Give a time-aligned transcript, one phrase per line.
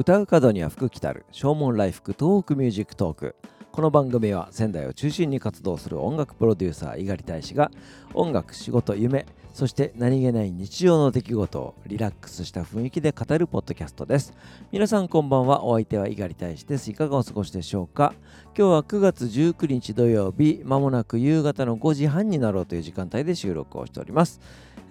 [0.00, 1.26] 歌う門には福来たる。
[1.30, 3.36] 唱門来福東北ミュージックトーク。
[3.72, 7.70] この番組は仙台を中心に活動する音楽プロデューサー猪狩大使が
[8.14, 14.32] 音楽仕事夢そして何気ない日常の出来事をリラックスした雰囲気で語るポッドキャストです。
[14.72, 15.64] 皆さんこんばんは。
[15.64, 16.90] お相手は猪狩大使です。
[16.90, 18.14] いかがお過ごしでしょうか？
[18.56, 24.40] 今日は9月19日土曜日まもなく夕方の5時半になろうという時間帯で収録をしております。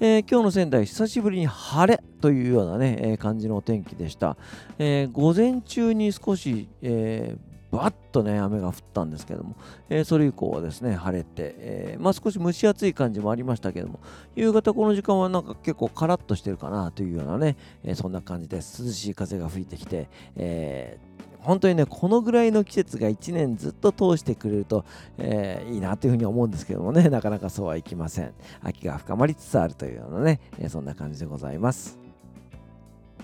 [0.02, 4.38] えー、今日の仙台、久しぶりに晴れというようなね、えー、感じのお天気でした。
[4.78, 9.56] えー、午前中に少し、えー、バッとね雨が降ったんですけども、
[9.90, 14.00] えー、それ以降はですね晴れて、えー、まあ、少し蒸し暑い感じもありましたけども。
[14.36, 18.84] 夕方この時間はなんか結構カラッとしてるかなというようなね、えー、そんな感じです。
[18.84, 20.98] 涼しい風が吹いてきて、え
[21.40, 24.86] 本当にねこのぐらいの季節が1年ずっと通してくれると、
[25.18, 27.10] えいいなというふうに思うんですけどもね。
[27.10, 28.34] なかなかそうはいきません。
[28.62, 31.99] 秋が深まりつつあるというようなね、えそんな感じでございます。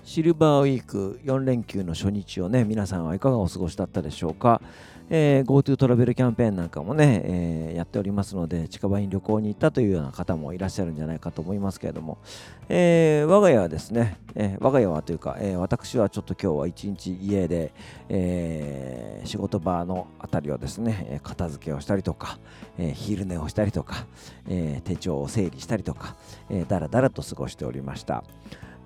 [0.05, 4.61] シルバーウィーク4連休の初日をね、皆さんはいかがお過ごしだったでしょうか？
[5.09, 12.19] えー、GoTo トラベルキャンペーンなんかもね、えー、やっておりますので、近場に旅行に行ったというような方もいらっしゃるんじゃないかと思いますけれども、
[12.69, 17.73] えー、我が家はですね、え我が家はというか、え私はちょっと今日は一日家で、
[18.07, 22.37] え仕事場のあたりをですね、片付けをしたりとか、
[22.77, 24.05] え昼寝をしたりとか、
[24.47, 26.15] え手帳を整理したりとか、
[26.49, 28.23] えー、だらだらと過ごしておりました。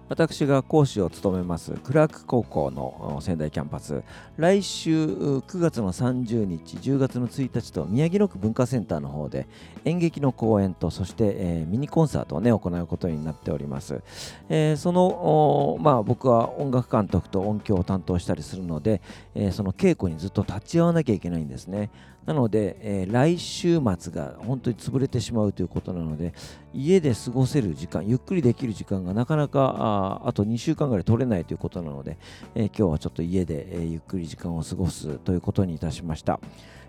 [0.09, 4.01] 私が講師を務めますクラーク高校の仙台キャンパス。
[4.37, 9.47] 来週9月の30日10月の1日と宮城野区文化センターの方で
[9.85, 14.01] 演劇の公演とそして、え、ミニコンサートをね行うことになっております、
[14.49, 19.01] え、そのまあ僕は音楽監督と音響を担当したりするので、
[19.35, 21.91] え、その稽古にずっと立ち会わなきゃいけないんですね。
[22.25, 26.33] なので、えー、来週末が本当に潰れてしまうということなので、
[26.73, 32.17] 家で過ごせる時間、ゆっくりできる時間がなかなかあと2週間ぐらい取れないということなので、
[32.55, 36.39] えー、今日はちょっと家で、え、ゆっくり時間を過ごすということにいたしました。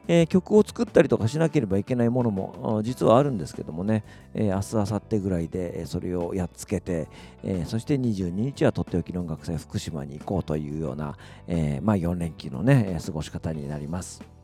[0.08, 4.02] えー、曲を作ったりとかしなければいけないものも実はあるんですけどもね、
[4.34, 7.08] えー、明日、明後日ぐらいでそれをやっつけて、
[7.44, 11.16] えー、そして22日はとっておきの音楽祭福島に行こうというような、
[11.46, 14.39] えまあ、4連休のね、過ごし方になります。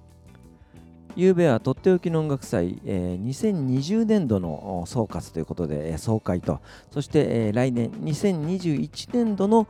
[1.16, 6.60] ゆうべはとっておきの音楽祭、えー、2020年度の総括ということで、えー、総会と、
[6.90, 9.66] そして、えー、来年2021年度の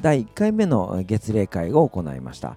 [0.00, 2.56] 第1回目の月例会を行いました。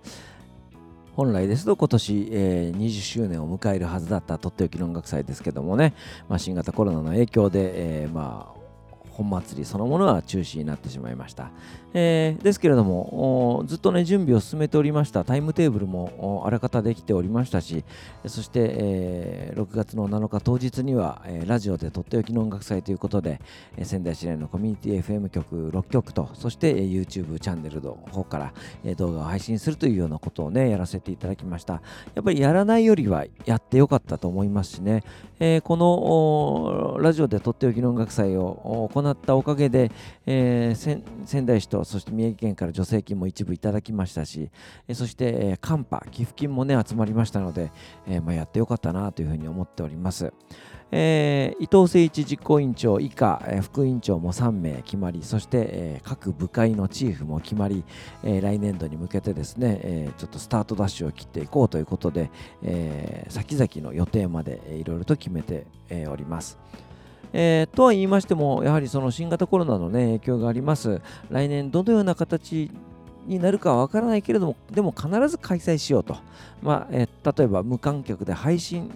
[1.15, 5.93] 本来ですと今年、えー、20周年を迎えるはずだったとっておきの音楽祭ですけどもね、
[6.29, 8.62] まあ、新型コロナの影響で、えー、まあ
[9.13, 11.51] 本祭りそのものは中止になってしまいました。
[11.95, 17.83] えー、ですけれども、ずっとね、準備を進めておりましたタイムテーブルもあらかたできておりましたし、
[18.25, 23.39] そして、えー、6月の7日当日には、えー、ラジオでとっておきの音楽祭ということで、
[23.77, 28.53] え、仙台市内のコミュニティ FM 局6局と、そして、えー、YouTube チャンネルの方から、
[28.83, 31.81] え、動画を配信するというようなことをね、やらせていただきました。
[32.15, 35.03] やっぱりやらないよりはやってよかったと思いますしね、
[35.39, 39.91] えー、このラジオでとっておきの音楽祭を行ったおかげで、
[40.25, 44.49] えー、仙台市とそして宮城県から助成金も一部いただきましたし、
[44.87, 47.71] え、そして、えー、カン寄付金もね集まりましたので、
[48.07, 50.33] えまあ、やってよかったなというふうに思っております。
[50.95, 57.83] えー、伊藤誠一実行委員長以下、えー、副委員長も3名決まりそして、えー、各部会のチーフも決まり、
[58.23, 62.29] え来年度に向けてですね、えちょっとスタートダッシュを切っていこうということで、
[62.61, 66.59] え先々の予定までいろいろと決めて、えおります。
[67.31, 71.01] えー、とは言いましても、やはりその新型コロナの、ね、影響があります。
[71.29, 72.69] 来年どのような形
[73.25, 76.17] になるかはわからないけれども、でも必ず開催しようと。
[76.61, 78.91] まあえー、例えば無観客で配信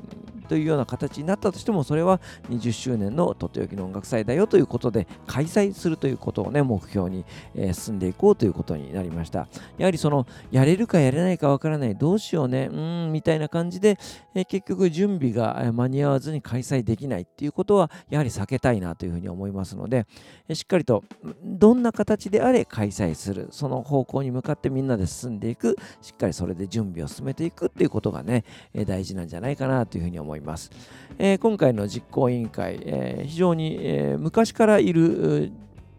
[0.47, 2.19] というような形になったとしても、それは
[2.50, 7.25] 20周年のとっておきの音楽祭だよということで、開催するということをね、目標に、
[7.56, 9.47] えー、進んでいこうということになりました。
[9.78, 13.97] やはりその、やれるかやれないかわからない、どうしようね、うん、みたいな感じで、
[14.34, 20.07] えー、結局準備が間に合わずに開催できないっていうことは、やはり避けたいなというふうに思いますので、
[20.47, 21.03] えー、しっかりと、
[21.44, 28.44] どんな形であれ開催する、その方向に向かってみんなで進んでいく、しっかりそれで準備を進めていくっていうことがね、
[28.74, 30.37] え大事なんじゃないかなというふうに思います。
[30.38, 30.72] います
[31.19, 35.51] えー、今回の実行委員会、えー、非常に、えー、昔からいる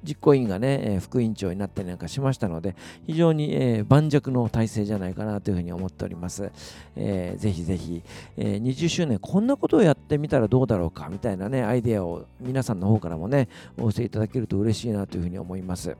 [0.04, 2.76] 実行委員がね、え副委員長になったりなんかしましたので、
[3.06, 6.50] 非常に、え盤石の体制じゃないかなというふうに思っております。
[6.96, 8.02] えー、ぜひぜひ、
[8.36, 15.96] え20周年こんなことをやってみたらどうだろうかみたいなね、アイデアを皆さんの方からもね、お寄せいただけると嬉しいなというふうに思います。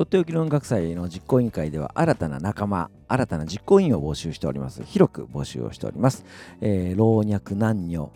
[0.00, 4.82] とっておきの音楽祭の実行委員会では新たな仲間、新たな実行委員を募集しております。
[4.82, 6.24] 広く募集をしております。
[6.62, 8.10] えー、老若男女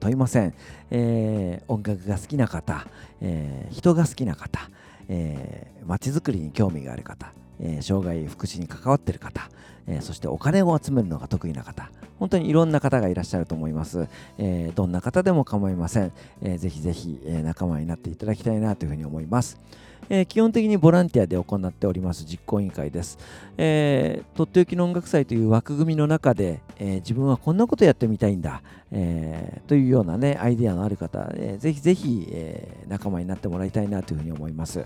[0.00, 0.52] 問いません、
[0.90, 2.88] えー、音楽が好きな方、
[3.20, 4.68] えー、人が好きな方、
[5.08, 9.48] えー、街づくりに興味がある方、えー、障害福祉に関わっている方、
[9.86, 11.88] えー、そしてお金を集めるのが得意な方
[12.18, 14.08] 本当にいろんな方がいらっしゃると思います、
[14.38, 19.60] えー、どんな方でも構いません、えー、ぜひぜひ、えー、仲間になっていただきたいなというふうに思います
[20.08, 23.18] えー、基本的にボランティアで行っております実行委員会です。
[23.56, 34.84] えー、とっておきの音楽祭という枠組みの中で、えー、自分はこんなことやってみたいんだ、えー、というようなね、アイデアのある方、えー、ぜひぜひ、えー、仲間になってもらいたいなというふうに思います。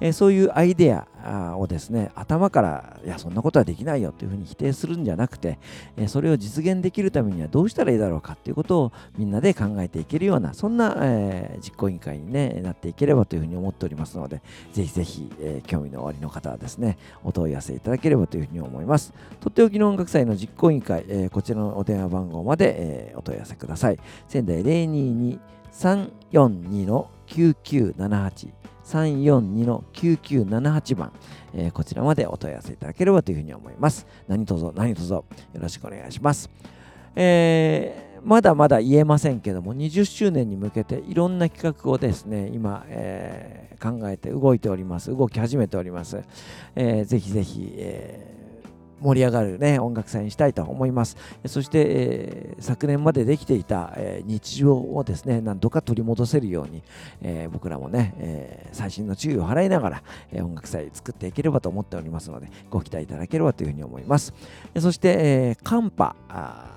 [0.00, 5.58] え、そういうアイデアをですね、頭から、いや、そんなことはできないよというふうに否定するんじゃなくて、
[5.98, 14.40] え、それを実現できるためにはどうしたらいいだろうかということをみんなで考えていけるような、そんな、え、実行委員会に、ね、なっていければというふうに思っておりますので、
[14.72, 19.12] ぜひぜひ、え、興味のおありの方はですね、お問い合わせいただければというふうに思います。
[19.40, 23.98] とっておきの音楽祭の実行委員会、え、こちらのお電話番号まで、えー、お問い合わせください。
[24.28, 28.52] 仙台022-342の9978
[28.84, 31.12] 342-9978番、
[31.52, 34.06] えー、こちらまでお問い合わせいただければというふうに思います。
[34.28, 36.48] 何卒何卒よろしくお願いします。
[37.16, 45.10] えー、まだまだ言えませんけども、20周年に向けていろんな企画をですね、今、えー、考えて動いております。
[45.10, 46.22] 動き始めております。
[46.76, 48.43] えー、ぜひぜひ、えー
[49.04, 51.18] 盛り上がる、ね、音楽祭にしたいと思います。
[51.46, 56.82] そして、えー、昨年までできていた、えー、日常をですね、何とか取り戻せるように、
[57.20, 60.02] えー、僕らもね、え細心の注意を払いながら、
[60.32, 64.32] え音楽祭作っていければと思っておりますので、ご期待いただければというふうに思います。
[64.78, 66.16] そして、えー、カンパ、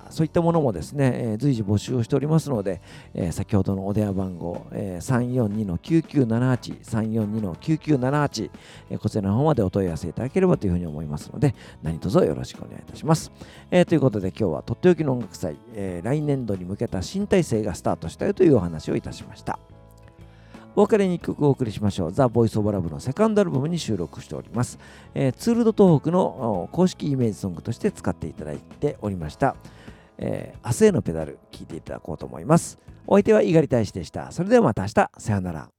[0.10, 2.82] そういったものもですね、え、随時募集をしておりますので、
[3.14, 8.50] え、先ほどのお電話番号、え、342-9978、342-9978、
[8.90, 13.32] え、こちらの方までお問い合わせいただければというふうに思いますので、何卒よろしくお願いいたします。
[13.72, 19.60] えー、ということで今日はとっておきの音楽祭、えー、来年度に向けた新体制がスタートしたよというお話をいたしました。
[20.76, 22.12] お別れに1曲お送りしましょう。
[22.12, 24.78] ザ・ボイス・オブ・ラブのセカンドアルバムに収録しております。
[25.16, 29.56] えー、ツールド東北の公式イメージソングとして使っていただいておりました。
[30.20, 32.78] えー、明日へのペダル聞いていただこうと思います。
[33.08, 34.32] お相手は猪狩大使でした。
[34.32, 35.10] それではまた明日。
[35.18, 35.77] さようなら。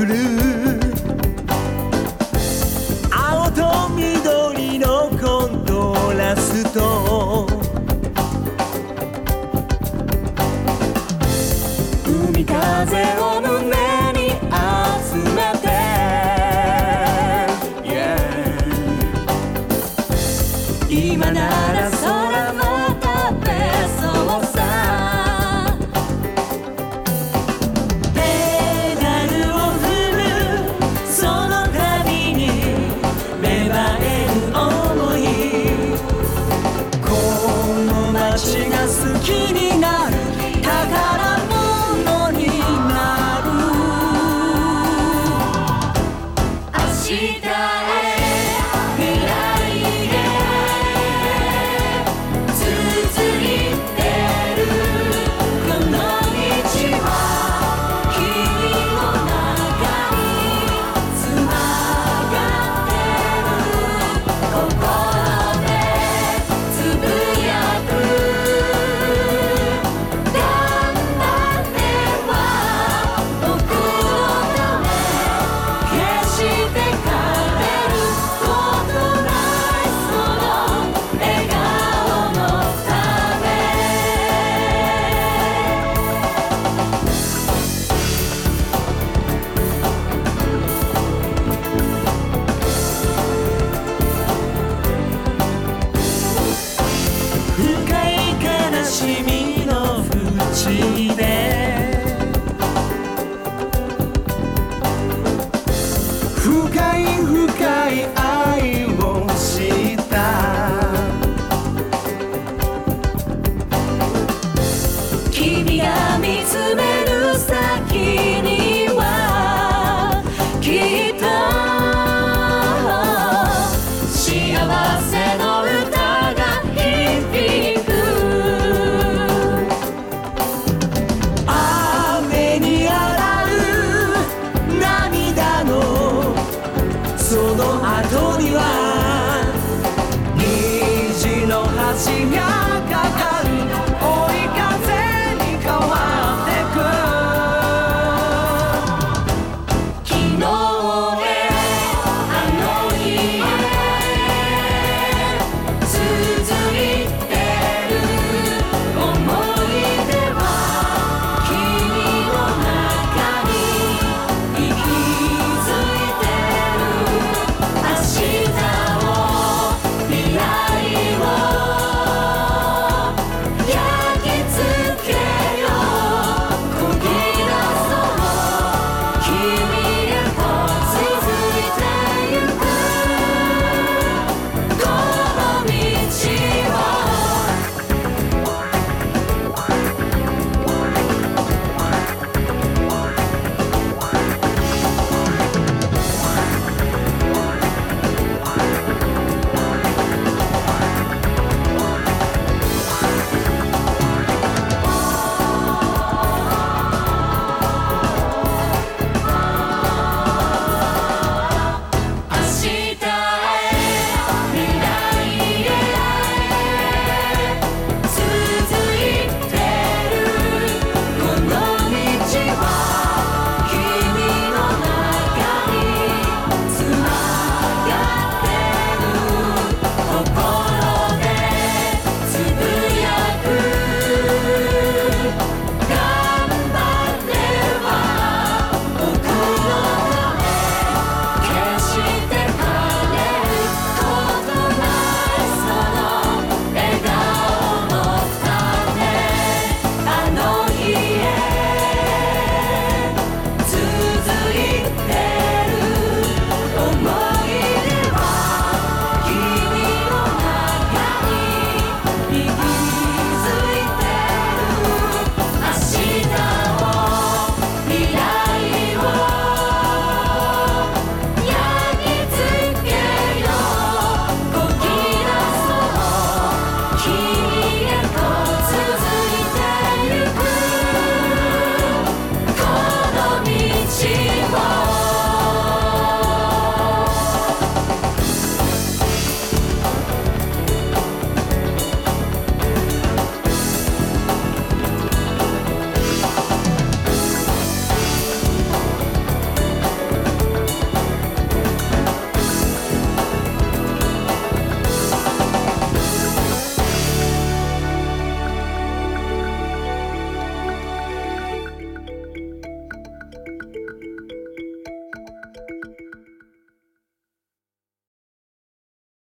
[0.00, 0.39] くる